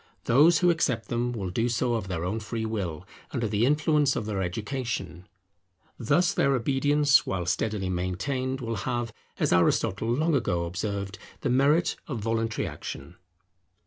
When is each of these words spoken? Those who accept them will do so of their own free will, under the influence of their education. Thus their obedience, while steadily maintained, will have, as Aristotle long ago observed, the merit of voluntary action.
Those 0.23 0.57
who 0.57 0.71
accept 0.71 1.09
them 1.09 1.31
will 1.31 1.51
do 1.51 1.69
so 1.69 1.93
of 1.93 2.07
their 2.07 2.25
own 2.25 2.39
free 2.39 2.65
will, 2.65 3.05
under 3.29 3.47
the 3.47 3.67
influence 3.67 4.15
of 4.15 4.25
their 4.25 4.41
education. 4.41 5.27
Thus 5.99 6.33
their 6.33 6.55
obedience, 6.55 7.27
while 7.27 7.45
steadily 7.45 7.87
maintained, 7.91 8.61
will 8.61 8.77
have, 8.77 9.13
as 9.37 9.53
Aristotle 9.53 10.09
long 10.11 10.33
ago 10.33 10.65
observed, 10.65 11.19
the 11.41 11.51
merit 11.51 11.97
of 12.07 12.17
voluntary 12.17 12.67
action. 12.67 13.15